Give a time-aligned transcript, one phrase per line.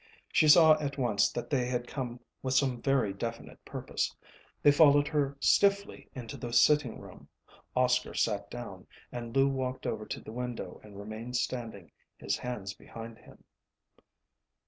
[0.33, 4.15] She saw at once that they had come with some very definite purpose.
[4.63, 7.27] They followed her stiffly into the sitting room.
[7.75, 12.73] Oscar sat down, but Lou walked over to the window and remained standing, his hands
[12.73, 13.43] behind him.